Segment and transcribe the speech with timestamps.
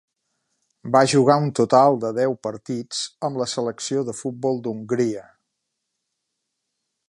[0.95, 5.25] Va jugar un total de deu partits amb la selecció de futbol d'Hongria.